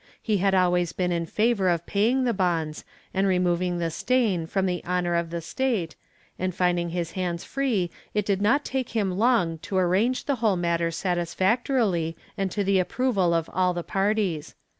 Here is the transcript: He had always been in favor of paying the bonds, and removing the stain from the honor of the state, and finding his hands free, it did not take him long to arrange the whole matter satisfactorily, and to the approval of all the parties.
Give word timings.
He 0.19 0.37
had 0.37 0.55
always 0.55 0.93
been 0.93 1.11
in 1.11 1.27
favor 1.27 1.69
of 1.69 1.85
paying 1.85 2.23
the 2.23 2.33
bonds, 2.33 2.83
and 3.13 3.27
removing 3.27 3.77
the 3.77 3.91
stain 3.91 4.47
from 4.47 4.65
the 4.65 4.83
honor 4.83 5.13
of 5.13 5.29
the 5.29 5.41
state, 5.41 5.95
and 6.39 6.55
finding 6.55 6.89
his 6.89 7.11
hands 7.11 7.43
free, 7.43 7.91
it 8.15 8.25
did 8.25 8.41
not 8.41 8.65
take 8.65 8.93
him 8.95 9.15
long 9.19 9.59
to 9.59 9.77
arrange 9.77 10.25
the 10.25 10.37
whole 10.37 10.55
matter 10.57 10.89
satisfactorily, 10.89 12.17
and 12.35 12.49
to 12.49 12.63
the 12.63 12.79
approval 12.79 13.31
of 13.31 13.47
all 13.53 13.75
the 13.75 13.83
parties. 13.83 14.55